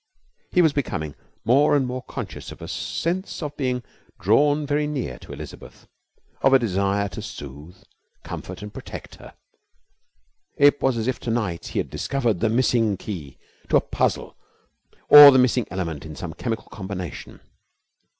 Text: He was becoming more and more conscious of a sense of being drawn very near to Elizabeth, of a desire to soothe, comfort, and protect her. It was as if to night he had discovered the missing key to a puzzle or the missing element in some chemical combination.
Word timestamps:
He 0.49 0.63
was 0.63 0.73
becoming 0.73 1.13
more 1.45 1.75
and 1.75 1.85
more 1.85 2.01
conscious 2.01 2.51
of 2.51 2.59
a 2.59 2.67
sense 2.67 3.43
of 3.43 3.55
being 3.55 3.83
drawn 4.19 4.65
very 4.65 4.87
near 4.87 5.19
to 5.19 5.31
Elizabeth, 5.31 5.87
of 6.41 6.53
a 6.55 6.57
desire 6.57 7.07
to 7.09 7.21
soothe, 7.21 7.77
comfort, 8.23 8.63
and 8.63 8.73
protect 8.73 9.17
her. 9.17 9.35
It 10.57 10.81
was 10.81 10.97
as 10.97 11.05
if 11.05 11.19
to 11.19 11.29
night 11.29 11.67
he 11.67 11.77
had 11.79 11.91
discovered 11.91 12.39
the 12.39 12.49
missing 12.49 12.97
key 12.97 13.37
to 13.69 13.77
a 13.77 13.81
puzzle 13.81 14.35
or 15.07 15.29
the 15.29 15.37
missing 15.37 15.67
element 15.69 16.03
in 16.03 16.15
some 16.15 16.33
chemical 16.33 16.69
combination. 16.71 17.39